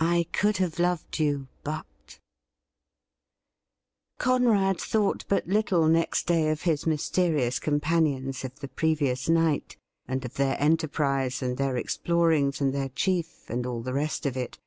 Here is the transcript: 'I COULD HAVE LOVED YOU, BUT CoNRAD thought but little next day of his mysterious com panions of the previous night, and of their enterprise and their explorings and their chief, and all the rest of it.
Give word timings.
'I 0.00 0.26
COULD 0.32 0.56
HAVE 0.56 0.78
LOVED 0.80 1.20
YOU, 1.20 1.46
BUT 1.62 2.18
CoNRAD 4.18 4.80
thought 4.80 5.24
but 5.28 5.46
little 5.46 5.86
next 5.86 6.26
day 6.26 6.48
of 6.48 6.62
his 6.62 6.84
mysterious 6.84 7.60
com 7.60 7.78
panions 7.78 8.42
of 8.42 8.58
the 8.58 8.66
previous 8.66 9.28
night, 9.28 9.76
and 10.08 10.24
of 10.24 10.34
their 10.34 10.60
enterprise 10.60 11.42
and 11.44 11.58
their 11.58 11.76
explorings 11.76 12.60
and 12.60 12.74
their 12.74 12.88
chief, 12.88 13.48
and 13.48 13.66
all 13.66 13.80
the 13.80 13.94
rest 13.94 14.26
of 14.26 14.36
it. 14.36 14.58